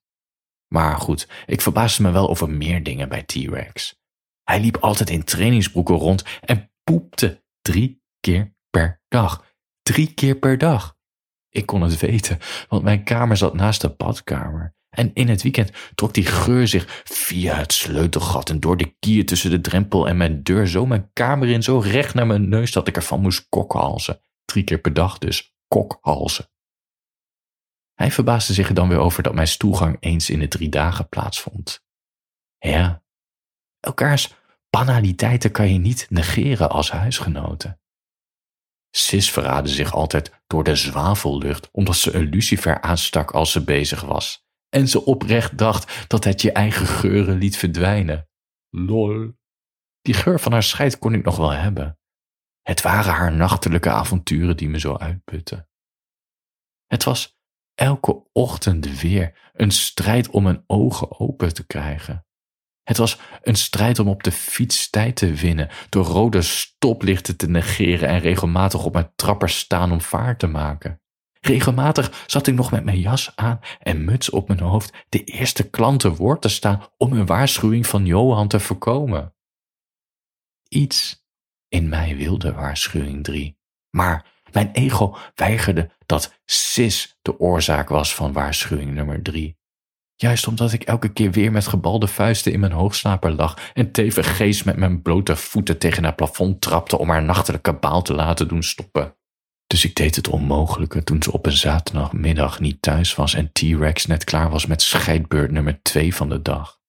Maar 0.68 0.96
goed, 0.96 1.28
ik 1.46 1.60
verbaasde 1.60 2.02
me 2.02 2.10
wel 2.10 2.28
over 2.28 2.50
meer 2.50 2.82
dingen 2.82 3.08
bij 3.08 3.22
T-Rex. 3.22 4.00
Hij 4.42 4.60
liep 4.60 4.76
altijd 4.76 5.10
in 5.10 5.24
trainingsbroeken 5.24 5.94
rond 5.94 6.24
en 6.40 6.72
poepte 6.84 7.44
drie 7.60 8.02
keer 8.20 8.54
per 8.70 9.02
dag. 9.08 9.46
Drie 9.82 10.14
keer 10.14 10.34
per 10.34 10.58
dag. 10.58 10.96
Ik 11.48 11.66
kon 11.66 11.82
het 11.82 11.98
weten, 11.98 12.38
want 12.68 12.82
mijn 12.82 13.04
kamer 13.04 13.36
zat 13.36 13.54
naast 13.54 13.80
de 13.80 13.90
badkamer. 13.90 14.76
En 14.98 15.10
in 15.14 15.28
het 15.28 15.42
weekend 15.42 15.70
trok 15.94 16.14
die 16.14 16.26
geur 16.26 16.68
zich 16.68 17.02
via 17.04 17.54
het 17.54 17.72
sleutelgat 17.72 18.50
en 18.50 18.60
door 18.60 18.76
de 18.76 18.96
kier 18.98 19.26
tussen 19.26 19.50
de 19.50 19.60
drempel 19.60 20.08
en 20.08 20.16
mijn 20.16 20.42
deur 20.42 20.66
zo 20.66 20.86
mijn 20.86 21.10
kamer 21.12 21.48
in, 21.48 21.62
zo 21.62 21.78
recht 21.78 22.14
naar 22.14 22.26
mijn 22.26 22.48
neus 22.48 22.72
dat 22.72 22.88
ik 22.88 22.96
ervan 22.96 23.20
moest 23.20 23.48
kokhalzen. 23.48 24.20
Drie 24.44 24.64
keer 24.64 24.78
per 24.78 24.94
dag 24.94 25.18
dus, 25.18 25.54
kokhalzen. 25.68 26.50
Hij 27.94 28.10
verbaasde 28.10 28.52
zich 28.52 28.68
er 28.68 28.74
dan 28.74 28.88
weer 28.88 28.98
over 28.98 29.22
dat 29.22 29.34
mijn 29.34 29.48
stoelgang 29.48 29.96
eens 30.00 30.30
in 30.30 30.38
de 30.38 30.48
drie 30.48 30.68
dagen 30.68 31.08
plaatsvond. 31.08 31.84
Ja, 32.58 33.02
elkaars 33.80 34.34
banaliteiten 34.70 35.50
kan 35.50 35.72
je 35.72 35.78
niet 35.78 36.06
negeren 36.10 36.70
als 36.70 36.90
huisgenoten. 36.90 37.80
Sis 38.90 39.30
verraadde 39.30 39.70
zich 39.70 39.92
altijd 39.92 40.32
door 40.46 40.64
de 40.64 40.76
zwavellucht 40.76 41.68
omdat 41.72 41.96
ze 41.96 42.14
een 42.14 42.28
lucifer 42.28 42.80
aanstak 42.80 43.30
als 43.30 43.52
ze 43.52 43.64
bezig 43.64 44.00
was. 44.00 44.46
En 44.68 44.88
ze 44.88 45.04
oprecht 45.04 45.58
dacht 45.58 46.08
dat 46.08 46.24
het 46.24 46.42
je 46.42 46.52
eigen 46.52 46.86
geuren 46.86 47.38
liet 47.38 47.56
verdwijnen. 47.56 48.28
Lol. 48.70 49.32
Die 50.00 50.14
geur 50.14 50.40
van 50.40 50.52
haar 50.52 50.62
scheid 50.62 50.98
kon 50.98 51.14
ik 51.14 51.24
nog 51.24 51.36
wel 51.36 51.50
hebben. 51.50 51.98
Het 52.62 52.82
waren 52.82 53.12
haar 53.12 53.32
nachtelijke 53.32 53.90
avonturen 53.90 54.56
die 54.56 54.68
me 54.68 54.78
zo 54.78 54.96
uitputten. 54.96 55.68
Het 56.86 57.04
was 57.04 57.38
elke 57.74 58.28
ochtend 58.32 59.00
weer 59.00 59.50
een 59.52 59.70
strijd 59.70 60.28
om 60.28 60.42
mijn 60.42 60.64
ogen 60.66 61.20
open 61.20 61.54
te 61.54 61.66
krijgen. 61.66 62.26
Het 62.82 62.96
was 62.96 63.18
een 63.42 63.56
strijd 63.56 63.98
om 63.98 64.08
op 64.08 64.22
de 64.22 64.32
fiets 64.32 64.90
tijd 64.90 65.16
te 65.16 65.34
winnen, 65.34 65.68
door 65.88 66.04
rode 66.04 66.42
stoplichten 66.42 67.36
te 67.36 67.48
negeren 67.48 68.08
en 68.08 68.18
regelmatig 68.18 68.84
op 68.84 68.92
mijn 68.92 69.12
trapper 69.16 69.48
staan 69.48 69.92
om 69.92 70.00
vaart 70.00 70.38
te 70.38 70.46
maken. 70.46 71.00
Regelmatig 71.40 72.24
zat 72.26 72.46
ik 72.46 72.54
nog 72.54 72.70
met 72.70 72.84
mijn 72.84 73.00
jas 73.00 73.32
aan 73.34 73.60
en 73.78 74.04
muts 74.04 74.30
op 74.30 74.48
mijn 74.48 74.60
hoofd 74.60 74.92
de 75.08 75.24
eerste 75.24 75.70
klanten 75.70 76.14
woord 76.14 76.42
te 76.42 76.48
staan 76.48 76.82
om 76.96 77.12
een 77.12 77.26
waarschuwing 77.26 77.86
van 77.86 78.06
Johan 78.06 78.48
te 78.48 78.60
voorkomen. 78.60 79.34
Iets 80.68 81.26
in 81.68 81.88
mij 81.88 82.16
wilde 82.16 82.52
waarschuwing 82.52 83.24
drie, 83.24 83.58
maar 83.90 84.26
mijn 84.52 84.70
ego 84.72 85.16
weigerde 85.34 85.90
dat 86.06 86.40
Sis 86.44 87.18
de 87.22 87.40
oorzaak 87.40 87.88
was 87.88 88.14
van 88.14 88.32
waarschuwing 88.32 88.94
nummer 88.94 89.22
drie. 89.22 89.56
Juist 90.20 90.46
omdat 90.46 90.72
ik 90.72 90.82
elke 90.82 91.12
keer 91.12 91.30
weer 91.30 91.52
met 91.52 91.66
gebalde 91.66 92.06
vuisten 92.06 92.52
in 92.52 92.60
mijn 92.60 92.72
hoogslaper 92.72 93.32
lag 93.32 93.70
en 93.74 93.92
tevergeefs 93.92 94.62
met 94.62 94.76
mijn 94.76 95.02
blote 95.02 95.36
voeten 95.36 95.78
tegen 95.78 96.04
het 96.04 96.16
plafond 96.16 96.60
trapte 96.60 96.98
om 96.98 97.08
haar 97.10 97.22
nachtelijke 97.22 97.72
baal 97.72 98.02
te 98.02 98.14
laten 98.14 98.48
doen 98.48 98.62
stoppen. 98.62 99.16
Dus 99.68 99.84
ik 99.84 99.94
deed 99.94 100.16
het 100.16 100.28
onmogelijke 100.28 101.04
toen 101.04 101.22
ze 101.22 101.32
op 101.32 101.46
een 101.46 101.52
zaterdagmiddag 101.56 102.60
niet 102.60 102.82
thuis 102.82 103.14
was 103.14 103.34
en 103.34 103.52
T-Rex 103.52 104.06
net 104.06 104.24
klaar 104.24 104.50
was 104.50 104.66
met 104.66 104.82
scheidbeurt 104.82 105.50
nummer 105.50 105.82
twee 105.82 106.14
van 106.14 106.28
de 106.28 106.42
dag. 106.42 106.80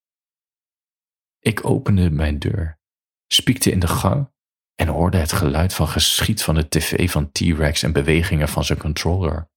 Ik 1.40 1.66
opende 1.66 2.10
mijn 2.10 2.40
deur, 2.40 2.80
spiekte 3.28 3.72
in 3.72 3.80
de 3.80 3.88
gang 3.88 4.32
en 4.76 4.88
hoorde 4.88 5.18
het 5.18 5.32
geluid 5.32 5.74
van 5.74 5.88
geschiet 5.88 6.44
van 6.44 6.56
de 6.56 6.70
tv 6.70 7.12
van 7.12 7.32
T-Rex 7.32 7.84
en 7.84 7.92
bewegingen 7.92 8.50
van 8.50 8.64
zijn 8.64 8.80
controller. 8.80 9.50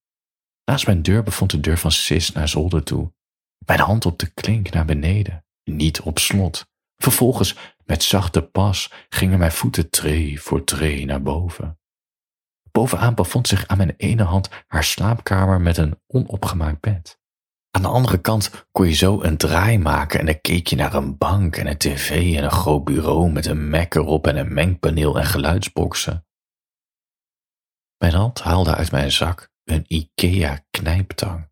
Naast 0.64 0.86
mijn 0.86 1.02
deur 1.02 1.22
bevond 1.22 1.50
de 1.50 1.60
deur 1.60 1.78
van 1.78 1.92
Sis 1.92 2.32
naar 2.32 2.48
zolder 2.48 2.82
toe. 2.82 3.12
Mijn 3.66 3.80
hand 3.80 4.06
op 4.06 4.18
de 4.18 4.30
klink 4.30 4.70
naar 4.70 4.84
beneden, 4.84 5.44
niet 5.64 6.00
op 6.00 6.18
slot. 6.18 6.66
Vervolgens, 6.96 7.56
met 7.84 8.02
zachte 8.02 8.42
pas, 8.42 8.92
gingen 9.08 9.38
mijn 9.38 9.52
voeten 9.52 9.90
tree 9.90 10.40
voor 10.40 10.64
tree 10.64 11.04
naar 11.04 11.22
boven. 11.22 11.80
Bovenaan 12.72 13.14
bevond 13.14 13.48
zich 13.48 13.66
aan 13.66 13.76
mijn 13.76 13.94
ene 13.96 14.22
hand 14.22 14.48
haar 14.66 14.84
slaapkamer 14.84 15.60
met 15.60 15.76
een 15.76 16.00
onopgemaakt 16.06 16.80
bed. 16.80 17.20
Aan 17.70 17.82
de 17.82 17.88
andere 17.88 18.20
kant 18.20 18.66
kon 18.70 18.86
je 18.86 18.94
zo 18.94 19.22
een 19.22 19.36
draai 19.36 19.78
maken 19.78 20.20
en 20.20 20.26
dan 20.26 20.40
keek 20.40 20.66
je 20.66 20.76
naar 20.76 20.94
een 20.94 21.18
bank 21.18 21.56
en 21.56 21.66
een 21.66 21.78
tv 21.78 22.36
en 22.36 22.44
een 22.44 22.50
groot 22.50 22.84
bureau 22.84 23.30
met 23.30 23.46
een 23.46 23.70
Mac 23.70 23.94
erop 23.94 24.26
en 24.26 24.36
een 24.36 24.54
mengpaneel 24.54 25.18
en 25.18 25.26
geluidsboxen. 25.26 26.26
Mijn 27.98 28.14
hand 28.14 28.40
haalde 28.40 28.74
uit 28.74 28.90
mijn 28.90 29.12
zak 29.12 29.50
een 29.64 29.84
IKEA 29.86 30.64
knijptang. 30.70 31.50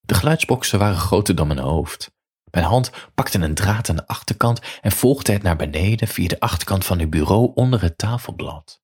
De 0.00 0.14
geluidsboxen 0.14 0.78
waren 0.78 0.96
groter 0.96 1.34
dan 1.34 1.46
mijn 1.46 1.58
hoofd. 1.58 2.12
Mijn 2.50 2.66
hand 2.66 2.90
pakte 3.14 3.38
een 3.38 3.54
draad 3.54 3.88
aan 3.88 3.96
de 3.96 4.06
achterkant 4.06 4.60
en 4.80 4.92
volgde 4.92 5.32
het 5.32 5.42
naar 5.42 5.56
beneden 5.56 6.08
via 6.08 6.28
de 6.28 6.40
achterkant 6.40 6.84
van 6.84 6.98
het 6.98 7.10
bureau 7.10 7.52
onder 7.54 7.82
het 7.82 7.98
tafelblad. 7.98 8.83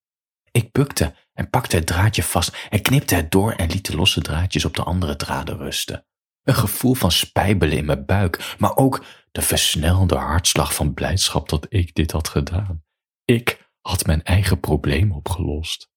Ik 0.52 0.72
bukte 0.72 1.14
en 1.32 1.50
pakte 1.50 1.76
het 1.76 1.86
draadje 1.86 2.22
vast 2.22 2.66
en 2.70 2.82
knipte 2.82 3.14
het 3.14 3.30
door 3.30 3.52
en 3.52 3.68
liet 3.70 3.86
de 3.86 3.96
losse 3.96 4.20
draadjes 4.20 4.64
op 4.64 4.74
de 4.74 4.82
andere 4.82 5.16
draden 5.16 5.56
rusten. 5.56 6.06
Een 6.42 6.54
gevoel 6.54 6.94
van 6.94 7.12
spijbelen 7.12 7.76
in 7.76 7.84
mijn 7.84 8.04
buik, 8.06 8.56
maar 8.58 8.76
ook 8.76 9.04
de 9.32 9.42
versnelde 9.42 10.16
hartslag 10.16 10.74
van 10.74 10.94
blijdschap 10.94 11.48
dat 11.48 11.66
ik 11.68 11.94
dit 11.94 12.12
had 12.12 12.28
gedaan. 12.28 12.84
Ik 13.24 13.70
had 13.80 14.06
mijn 14.06 14.22
eigen 14.22 14.60
probleem 14.60 15.12
opgelost. 15.12 15.90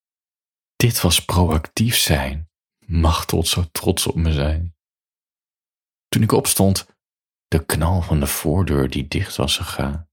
Dit 0.75 1.01
was 1.01 1.25
proactief 1.25 1.97
zijn. 1.97 2.49
Mag 2.85 3.25
tot 3.25 3.47
zo 3.47 3.65
trots 3.71 4.07
op 4.07 4.15
me 4.15 4.31
zijn. 4.31 4.75
Toen 6.07 6.23
ik 6.23 6.31
opstond, 6.31 6.85
de 7.47 7.65
knal 7.65 8.01
van 8.01 8.19
de 8.19 8.27
voordeur 8.27 8.89
die 8.89 9.07
dicht 9.07 9.35
was 9.35 9.57
gegaan. 9.57 10.09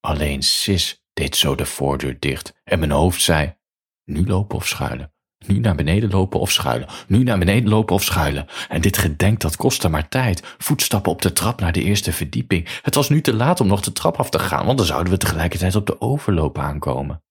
Alleen 0.00 0.42
Sis 0.42 1.01
deed 1.12 1.36
zo 1.36 1.54
de 1.54 1.66
voordeur 1.66 2.16
dicht 2.18 2.60
en 2.64 2.78
mijn 2.78 2.90
hoofd 2.90 3.22
zei: 3.22 3.56
Nu 4.04 4.26
lopen 4.26 4.56
of 4.56 4.66
schuilen. 4.66 5.12
Nu 5.46 5.58
naar 5.58 5.74
beneden 5.74 6.10
lopen 6.10 6.40
of 6.40 6.50
schuilen. 6.50 6.88
Nu 7.06 7.22
naar 7.22 7.38
beneden 7.38 7.68
lopen 7.68 7.94
of 7.94 8.02
schuilen. 8.02 8.46
En 8.68 8.80
dit 8.80 8.98
gedenk 8.98 9.40
dat 9.40 9.56
kostte 9.56 9.88
maar 9.88 10.08
tijd. 10.08 10.42
Voetstappen 10.58 11.12
op 11.12 11.22
de 11.22 11.32
trap 11.32 11.60
naar 11.60 11.72
de 11.72 11.82
eerste 11.82 12.12
verdieping. 12.12 12.68
Het 12.82 12.94
was 12.94 13.08
nu 13.08 13.20
te 13.20 13.34
laat 13.34 13.60
om 13.60 13.66
nog 13.66 13.80
de 13.80 13.92
trap 13.92 14.16
af 14.16 14.30
te 14.30 14.38
gaan, 14.38 14.66
want 14.66 14.78
dan 14.78 14.86
zouden 14.86 15.12
we 15.12 15.18
tegelijkertijd 15.18 15.76
op 15.76 15.86
de 15.86 16.00
overloop 16.00 16.58
aankomen. 16.58 17.22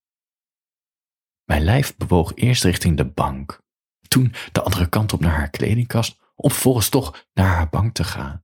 Mijn 1.45 1.63
lijf 1.63 1.97
bewoog 1.97 2.31
eerst 2.35 2.63
richting 2.63 2.97
de 2.97 3.05
bank, 3.05 3.61
toen 4.07 4.33
de 4.51 4.61
andere 4.61 4.89
kant 4.89 5.13
op 5.13 5.19
naar 5.19 5.35
haar 5.35 5.49
kledingkast, 5.49 6.19
om 6.35 6.51
vervolgens 6.51 6.89
toch 6.89 7.25
naar 7.33 7.55
haar 7.55 7.69
bank 7.69 7.93
te 7.93 8.03
gaan. 8.03 8.43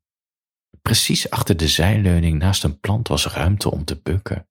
Precies 0.81 1.29
achter 1.29 1.57
de 1.57 1.67
zijleuning 1.67 2.39
naast 2.39 2.63
een 2.63 2.79
plant 2.79 3.07
was 3.07 3.27
ruimte 3.27 3.71
om 3.71 3.85
te 3.85 3.99
bukken. 4.03 4.47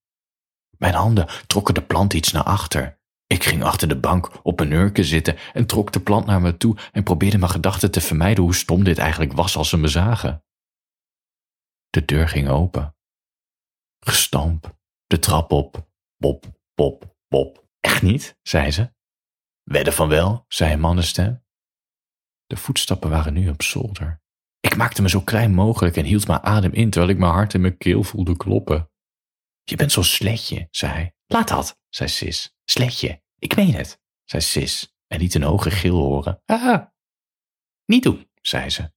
Mijn 0.79 0.95
handen 0.95 1.29
trokken 1.47 1.75
de 1.75 1.83
plant 1.83 2.13
iets 2.13 2.33
naar 2.33 2.43
achter. 2.43 2.99
Ik 3.27 3.45
ging 3.45 3.63
achter 3.63 3.89
de 3.89 3.99
bank 3.99 4.45
op 4.45 4.61
een 4.61 4.69
nurken 4.69 5.05
zitten 5.05 5.37
en 5.53 5.67
trok 5.67 5.93
de 5.93 6.01
plant 6.01 6.27
naar 6.27 6.41
me 6.41 6.57
toe 6.57 6.77
en 6.93 7.03
probeerde 7.03 7.39
mijn 7.39 7.51
gedachten 7.51 7.91
te 7.91 8.01
vermijden 8.01 8.45
hoe 8.45 8.55
stom 8.55 8.85
dit 8.85 8.99
eigenlijk 8.99 9.33
was 9.33 9.57
als 9.57 9.69
ze 9.69 9.77
me 9.77 9.89
zagen. 9.89 10.45
De 11.91 12.05
deur 12.05 12.29
ging 12.29 12.49
open. 12.49 12.97
Gestamp, 14.01 14.79
de 15.07 15.19
trap 15.19 15.53
op, 15.53 15.89
pop, 16.17 16.45
pop, 16.75 17.17
pop. 17.29 17.67
Echt 17.81 18.03
niet, 18.03 18.39
zei 18.43 18.71
ze. 18.71 18.93
Wedden 19.63 19.93
van 19.93 20.09
wel, 20.09 20.45
zei 20.49 20.73
een 20.73 20.81
mannenstem. 20.81 21.45
De 22.47 22.57
voetstappen 22.57 23.11
waren 23.11 23.33
nu 23.33 23.49
op 23.49 23.63
zolder. 23.63 24.21
Ik 24.61 24.77
maakte 24.77 25.03
me 25.03 25.09
zo 25.09 25.21
klein 25.21 25.55
mogelijk 25.55 25.97
en 25.97 26.05
hield 26.05 26.27
mijn 26.27 26.43
adem 26.43 26.73
in 26.73 26.91
terwijl 26.91 27.13
ik 27.13 27.19
mijn 27.19 27.33
hart 27.33 27.55
in 27.55 27.61
mijn 27.61 27.77
keel 27.77 28.03
voelde 28.03 28.37
kloppen. 28.37 28.91
Je 29.71 29.77
bent 29.77 29.93
zo'n 29.93 30.05
sletje, 30.05 30.69
zei 30.71 30.93
hij. 30.93 31.15
Laat 31.27 31.49
dat, 31.49 31.81
zei 31.89 32.09
Sis. 32.09 32.57
Sletje, 32.65 33.23
ik 33.39 33.57
meen 33.57 33.75
het, 33.75 34.01
zei 34.25 34.43
Sis 34.43 34.97
en 35.07 35.19
liet 35.19 35.35
een 35.35 35.43
hoge 35.43 35.71
gil 35.71 35.97
horen. 35.97 36.43
Ah, 36.45 36.87
niet 37.85 38.03
doen, 38.03 38.31
zei 38.41 38.71
ze. 38.71 38.93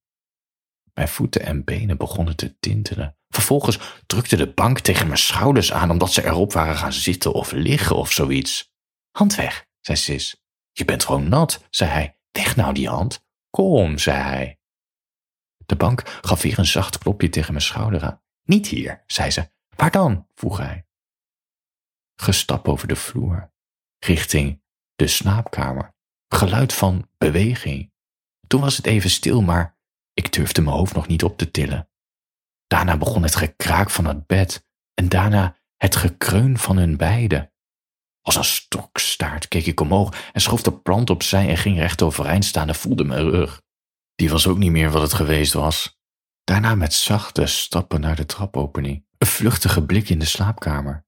Mijn 0.93 1.07
voeten 1.07 1.41
en 1.41 1.63
benen 1.63 1.97
begonnen 1.97 2.35
te 2.35 2.59
tintelen. 2.59 3.17
Vervolgens 3.27 3.79
drukte 4.05 4.35
de 4.35 4.53
bank 4.53 4.79
tegen 4.79 5.07
mijn 5.07 5.19
schouders 5.19 5.71
aan 5.71 5.89
omdat 5.89 6.13
ze 6.13 6.25
erop 6.25 6.53
waren 6.53 6.75
gaan 6.75 6.93
zitten 6.93 7.33
of 7.33 7.51
liggen 7.51 7.95
of 7.95 8.11
zoiets. 8.11 8.71
Hand 9.11 9.35
weg, 9.35 9.65
zei 9.79 9.97
Sis. 9.97 10.43
Je 10.71 10.85
bent 10.85 11.03
gewoon 11.03 11.29
nat, 11.29 11.67
zei 11.69 11.89
hij. 11.89 12.17
Weg 12.31 12.55
nou 12.55 12.73
die 12.73 12.87
hand. 12.89 13.25
Kom, 13.49 13.97
zei 13.97 14.17
hij. 14.17 14.59
De 15.65 15.75
bank 15.75 16.17
gaf 16.21 16.41
weer 16.41 16.59
een 16.59 16.65
zacht 16.65 16.97
klopje 16.97 17.29
tegen 17.29 17.53
mijn 17.53 17.65
schouder 17.65 18.03
aan. 18.03 18.21
Niet 18.43 18.67
hier, 18.67 19.03
zei 19.07 19.31
ze. 19.31 19.49
Waar 19.79 19.91
dan? 19.91 20.27
vroeg 20.35 20.57
hij. 20.57 20.85
Gestap 22.15 22.67
over 22.67 22.87
de 22.87 22.95
vloer, 22.95 23.51
richting 23.99 24.61
de 24.95 25.07
slaapkamer. 25.07 25.95
Geluid 26.27 26.73
van 26.73 27.09
beweging. 27.17 27.91
Toen 28.47 28.61
was 28.61 28.77
het 28.77 28.85
even 28.85 29.09
stil, 29.09 29.41
maar 29.41 29.77
ik 30.13 30.33
durfde 30.33 30.61
mijn 30.61 30.75
hoofd 30.75 30.93
nog 30.93 31.07
niet 31.07 31.23
op 31.23 31.37
te 31.37 31.51
tillen. 31.51 31.89
Daarna 32.67 32.97
begon 32.97 33.23
het 33.23 33.35
gekraak 33.35 33.89
van 33.89 34.05
het 34.05 34.27
bed 34.27 34.67
en 34.93 35.09
daarna 35.09 35.57
het 35.77 35.95
gekreun 35.95 36.57
van 36.57 36.77
hun 36.77 36.97
beiden. 36.97 37.53
Als 38.21 38.35
een 38.35 38.43
stokstaart 38.43 39.47
keek 39.47 39.65
ik 39.65 39.79
omhoog 39.79 40.31
en 40.31 40.41
schoof 40.41 40.61
de 40.61 40.79
plant 40.79 41.09
opzij 41.09 41.49
en 41.49 41.57
ging 41.57 41.77
recht 41.77 42.01
overeind 42.01 42.45
staan 42.45 42.67
en 42.67 42.75
voelde 42.75 43.03
mijn 43.03 43.29
rug. 43.29 43.61
Die 44.15 44.29
was 44.29 44.47
ook 44.47 44.57
niet 44.57 44.71
meer 44.71 44.91
wat 44.91 45.01
het 45.01 45.13
geweest 45.13 45.53
was. 45.53 45.99
Daarna 46.43 46.75
met 46.75 46.93
zachte 46.93 47.45
stappen 47.45 48.01
naar 48.01 48.15
de 48.15 48.25
trapopening, 48.25 49.05
een 49.19 49.27
vluchtige 49.27 49.85
blik 49.85 50.09
in 50.09 50.19
de 50.19 50.25
slaapkamer. 50.25 51.05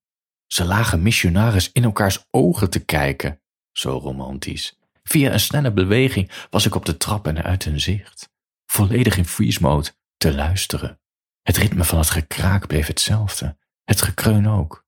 Ze 0.47 0.65
lagen 0.65 1.01
missionaris 1.01 1.71
in 1.71 1.83
elkaars 1.83 2.27
ogen 2.31 2.69
te 2.69 2.85
kijken, 2.85 3.41
zo 3.71 3.97
romantisch. 3.97 4.79
Via 5.03 5.31
een 5.31 5.39
snelle 5.39 5.71
beweging 5.71 6.31
was 6.49 6.65
ik 6.65 6.75
op 6.75 6.85
de 6.85 6.97
trap 6.97 7.27
en 7.27 7.43
uit 7.43 7.63
hun 7.63 7.79
zicht, 7.79 8.29
volledig 8.65 9.17
in 9.17 9.25
freeze 9.25 9.61
mode, 9.61 9.89
te 10.17 10.33
luisteren. 10.33 10.99
Het 11.41 11.57
ritme 11.57 11.83
van 11.83 11.97
het 11.97 12.09
gekraak 12.09 12.67
bleef 12.67 12.87
hetzelfde, 12.87 13.57
het 13.83 14.01
gekreun 14.01 14.47
ook. 14.47 14.85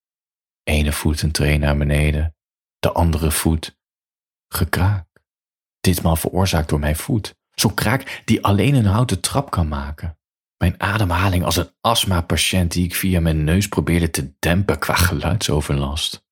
Ene 0.63 0.91
voet 0.91 1.21
een 1.21 1.31
tree 1.31 1.57
naar 1.57 1.77
beneden, 1.77 2.35
de 2.79 2.91
andere 2.91 3.31
voet 3.31 3.77
gekraak. 4.47 5.07
Ditmaal 5.79 6.15
veroorzaakt 6.15 6.69
door 6.69 6.79
mijn 6.79 6.95
voet, 6.95 7.35
zo'n 7.51 7.73
kraak 7.73 8.21
die 8.25 8.43
alleen 8.43 8.75
een 8.75 8.85
houten 8.85 9.21
trap 9.21 9.51
kan 9.51 9.67
maken. 9.67 10.17
Mijn 10.63 10.81
ademhaling 10.81 11.43
als 11.43 11.55
een 11.55 11.71
astma-patiënt 11.81 12.71
die 12.71 12.83
ik 12.83 12.95
via 12.95 13.19
mijn 13.19 13.43
neus 13.43 13.67
probeerde 13.67 14.09
te 14.09 14.33
dempen 14.39 14.79
qua 14.79 14.95
geluidsoverlast. 14.95 16.25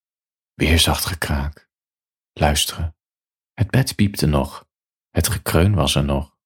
Weer 0.53 0.79
zacht 0.79 1.05
gekraak. 1.05 1.69
Luisteren. 2.33 2.95
Het 3.53 3.71
bed 3.71 3.95
piepte 3.95 4.25
nog. 4.25 4.67
Het 5.09 5.27
gekreun 5.27 5.73
was 5.73 5.95
er 5.95 6.03
nog. 6.03 6.37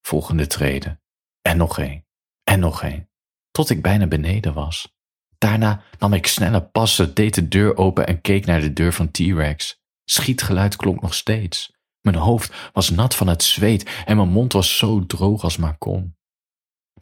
Volgende 0.00 0.46
treden. 0.46 1.02
En 1.42 1.56
nog 1.56 1.78
één. 1.78 2.06
En 2.44 2.60
nog 2.60 2.82
één. 2.82 3.10
Tot 3.50 3.70
ik 3.70 3.82
bijna 3.82 4.06
beneden 4.06 4.54
was. 4.54 4.94
Daarna 5.38 5.82
nam 5.98 6.12
ik 6.12 6.26
snelle 6.26 6.62
passen, 6.62 7.14
deed 7.14 7.34
de 7.34 7.48
deur 7.48 7.76
open 7.76 8.06
en 8.06 8.20
keek 8.20 8.46
naar 8.46 8.60
de 8.60 8.72
deur 8.72 8.92
van 8.92 9.10
T-Rex. 9.10 9.82
Schietgeluid 10.04 10.76
klonk 10.76 11.00
nog 11.00 11.14
steeds. 11.14 11.72
Mijn 12.00 12.16
hoofd 12.16 12.70
was 12.72 12.90
nat 12.90 13.14
van 13.14 13.26
het 13.26 13.42
zweet 13.42 14.02
en 14.04 14.16
mijn 14.16 14.28
mond 14.28 14.52
was 14.52 14.78
zo 14.78 15.06
droog 15.06 15.42
als 15.42 15.56
maar 15.56 15.78
kon. 15.78 16.16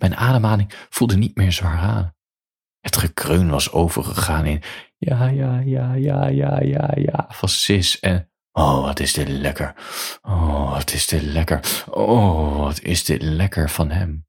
Mijn 0.00 0.16
ademhaling 0.16 0.72
voelde 0.88 1.16
niet 1.16 1.36
meer 1.36 1.52
zwaar 1.52 1.78
aan. 1.78 2.14
Het 2.80 2.96
gekreun 2.96 3.50
was 3.50 3.72
overgegaan 3.72 4.46
in 4.46 4.62
ja, 4.98 5.28
ja, 5.28 5.58
ja, 5.58 5.94
ja, 5.94 6.26
ja, 6.26 6.60
ja, 6.60 6.90
ja 6.94 7.26
van 7.28 7.48
Sis 7.48 8.00
en 8.00 8.30
oh, 8.52 8.82
wat 8.82 9.00
is 9.00 9.12
dit 9.12 9.28
lekker. 9.28 9.74
Oh, 10.22 10.70
wat 10.72 10.92
is 10.92 11.06
dit 11.06 11.22
lekker. 11.22 11.84
Oh, 11.90 12.56
wat 12.56 12.80
is 12.80 13.04
dit 13.04 13.22
lekker 13.22 13.70
van 13.70 13.90
hem. 13.90 14.26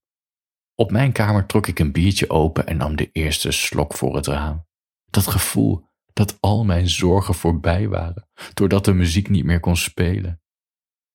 Op 0.76 0.92
mijn 0.92 1.12
kamer 1.12 1.46
trok 1.46 1.68
ik 1.68 1.80
een 1.80 1.92
biertje 1.92 2.30
open 2.30 2.68
en 2.68 2.78
nam 2.78 2.96
de 2.96 3.10
eerste 3.12 3.52
slok 3.52 3.94
voor 3.94 4.16
het 4.16 4.28
raam. 4.28 4.68
Dat 5.06 5.28
gevoel 5.28 5.86
dat 6.14 6.38
al 6.40 6.64
mijn 6.64 6.90
zorgen 6.90 7.34
voorbij 7.34 7.88
waren, 7.88 8.30
doordat 8.54 8.86
de 8.86 8.94
muziek 8.94 9.30
niet 9.30 9.46
meer 9.46 9.60
kon 9.60 9.78
spelen. 9.78 10.42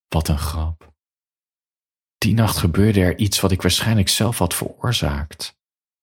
Wat 0.09 0.29
een 0.29 0.39
grap. 0.39 0.95
Die 2.27 2.35
nacht 2.35 2.57
gebeurde 2.57 3.01
er 3.01 3.19
iets 3.19 3.41
wat 3.41 3.51
ik 3.51 3.63
waarschijnlijk 3.63 4.09
zelf 4.09 4.39
had 4.39 4.55
veroorzaakt. 4.55 5.59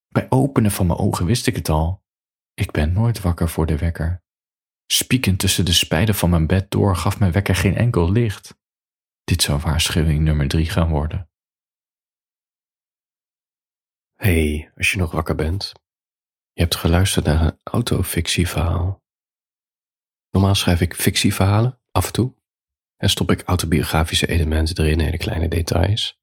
Bij 0.07 0.25
openen 0.29 0.71
van 0.71 0.87
mijn 0.87 0.99
ogen 0.99 1.25
wist 1.25 1.47
ik 1.47 1.55
het 1.55 1.69
al. 1.69 2.03
Ik 2.53 2.71
ben 2.71 2.93
nooit 2.93 3.21
wakker 3.21 3.49
voor 3.49 3.65
de 3.65 3.77
wekker. 3.77 4.23
Spiekend 4.85 5.39
tussen 5.39 5.65
de 5.65 5.73
spijden 5.73 6.15
van 6.15 6.29
mijn 6.29 6.47
bed 6.47 6.71
door 6.71 6.95
gaf 6.95 7.19
mijn 7.19 7.31
wekker 7.31 7.55
geen 7.55 7.75
enkel 7.75 8.11
licht. 8.11 8.55
Dit 9.23 9.41
zou 9.41 9.59
waarschuwing 9.59 10.19
nummer 10.21 10.47
drie 10.47 10.69
gaan 10.69 10.89
worden. 10.89 11.29
Hey, 14.13 14.71
als 14.75 14.91
je 14.91 14.97
nog 14.97 15.11
wakker 15.11 15.35
bent. 15.35 15.71
Je 16.53 16.61
hebt 16.61 16.75
geluisterd 16.75 17.25
naar 17.25 17.41
een 17.41 17.59
autofictieverhaal. 17.63 19.03
Normaal 20.29 20.55
schrijf 20.55 20.81
ik 20.81 20.95
fictieverhalen, 20.95 21.79
af 21.91 22.05
en 22.05 22.13
toe. 22.13 22.35
En 22.97 23.09
stop 23.09 23.31
ik 23.31 23.41
autobiografische 23.41 24.27
elementen 24.27 24.85
erin, 24.85 24.99
hele 24.99 25.17
kleine 25.17 25.47
details. 25.47 26.19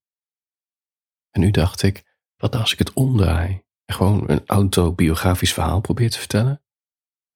En 1.31 1.41
nu 1.41 1.51
dacht 1.51 1.83
ik, 1.83 2.05
wat 2.37 2.55
als 2.55 2.73
ik 2.73 2.79
het 2.79 2.93
omdraai 2.93 3.63
en 3.85 3.95
gewoon 3.95 4.31
een 4.31 4.47
autobiografisch 4.47 5.53
verhaal 5.53 5.81
probeer 5.81 6.11
te 6.11 6.19
vertellen? 6.19 6.63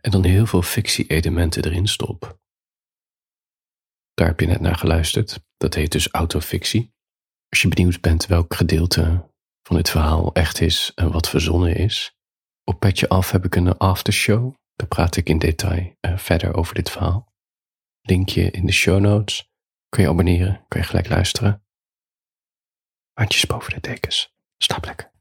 En 0.01 0.11
dan 0.11 0.25
heel 0.25 0.47
veel 0.47 0.63
fictie-elementen 0.63 1.65
erin 1.65 1.87
stop. 1.87 2.39
Daar 4.15 4.27
heb 4.27 4.41
je 4.41 4.47
net 4.47 4.61
naar 4.61 4.77
geluisterd. 4.77 5.45
Dat 5.57 5.75
heet 5.75 5.93
dus 5.93 6.09
autofictie. 6.09 6.95
Als 7.49 7.63
je 7.63 7.69
benieuwd 7.69 8.01
bent 8.01 8.27
welk 8.27 8.55
gedeelte 8.55 9.31
van 9.63 9.77
dit 9.77 9.91
verhaal 9.91 10.33
echt 10.33 10.61
is 10.61 10.93
en 10.95 11.13
wat 11.13 11.29
verzonnen 11.29 11.77
is, 11.77 12.17
op 12.65 12.81
Petje 12.81 13.09
Af 13.09 13.31
heb 13.31 13.45
ik 13.45 13.55
een 13.55 13.79
aftershow. 13.79 14.55
Daar 14.75 14.89
praat 14.89 15.17
ik 15.17 15.29
in 15.29 15.39
detail 15.39 15.97
uh, 16.01 16.19
verder 16.19 16.55
over 16.55 16.75
dit 16.75 16.91
verhaal. 16.91 17.34
Linkje 18.07 18.51
in 18.51 18.67
de 18.67 18.73
show 18.73 19.01
notes. 19.01 19.51
Kun 19.89 20.03
je 20.03 20.09
abonneren, 20.09 20.65
kun 20.69 20.81
je 20.81 20.87
gelijk 20.87 21.09
luisteren. 21.09 21.65
Handjes 23.13 23.47
boven 23.47 23.73
de 23.73 23.81
dekens. 23.81 24.35
Slaap 24.57 24.85
lekker. 24.85 25.14